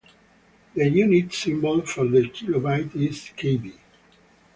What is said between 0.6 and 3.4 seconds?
The unit symbol for the kilobyte is